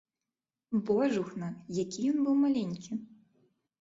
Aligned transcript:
Божухна, 0.87 1.49
які 1.83 1.99
ён 2.15 2.25
быў 2.29 2.35
маленькі! 2.47 2.91